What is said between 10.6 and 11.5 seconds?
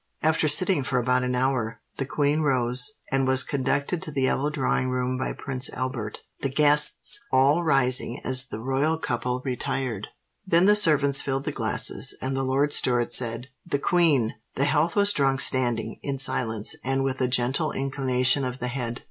the servants filled